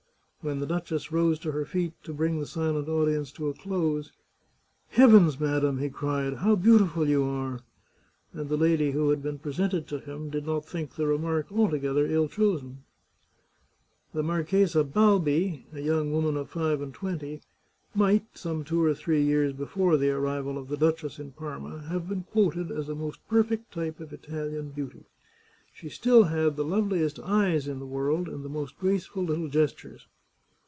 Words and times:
When 0.43 0.57
the 0.57 0.65
duchess 0.65 1.11
rose 1.11 1.37
to 1.41 1.51
her 1.51 1.65
feet 1.65 1.93
to 2.01 2.15
bring 2.15 2.39
the 2.39 2.47
silent 2.47 2.89
audience 2.89 3.31
to 3.33 3.47
a 3.49 3.53
close," 3.53 4.11
Heavens, 4.97 5.39
madam," 5.39 5.77
he 5.77 5.87
cried, 5.87 6.37
"how 6.37 6.55
beautiful 6.55 7.07
you 7.07 7.23
are!" 7.25 7.59
and 8.33 8.49
the 8.49 8.57
lady 8.57 8.89
who 8.89 9.11
had 9.11 9.21
been 9.21 9.37
presented 9.37 9.85
to 9.89 9.99
him 9.99 10.31
did 10.31 10.47
not 10.47 10.65
think 10.65 10.95
the 10.95 11.05
remark 11.05 11.51
altogether 11.51 12.07
ill 12.07 12.27
chosen. 12.27 12.79
The 14.15 14.23
Marchesa 14.23 14.83
Balbi, 14.83 15.67
a 15.73 15.79
young 15.79 16.11
woman 16.11 16.35
of 16.35 16.49
five 16.49 16.81
and 16.81 16.91
twenty, 16.91 17.43
might, 17.93 18.25
some 18.35 18.63
two 18.63 18.83
or 18.83 18.95
three 18.95 19.21
years 19.21 19.53
before 19.53 19.95
the 19.95 20.09
arrival 20.09 20.57
of 20.57 20.69
the 20.69 20.75
duchess 20.77 21.19
in 21.19 21.33
Parma, 21.33 21.83
have 21.83 22.09
been 22.09 22.23
quoted 22.23 22.71
as 22.71 22.89
a 22.89 22.95
most 22.95 23.19
perfect 23.27 23.71
type 23.71 23.99
of 23.99 24.11
Italian 24.11 24.71
beauty. 24.71 25.03
She 25.71 25.87
still 25.89 26.23
had 26.23 26.55
the 26.55 26.65
loveliest 26.65 27.19
eyes 27.19 27.67
in 27.67 27.77
the 27.77 27.85
world, 27.85 28.27
and 28.27 28.43
the 28.43 28.49
most 28.49 28.79
graceful 28.79 29.21
little 29.23 29.47
gestures. 29.47 30.07